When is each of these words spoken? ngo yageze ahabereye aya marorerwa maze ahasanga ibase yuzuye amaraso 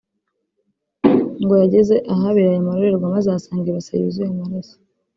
ngo 1.43 1.53
yageze 1.63 1.95
ahabereye 2.13 2.51
aya 2.55 2.65
marorerwa 2.67 3.13
maze 3.15 3.25
ahasanga 3.29 3.65
ibase 3.67 3.93
yuzuye 3.99 4.27
amaraso 4.33 4.75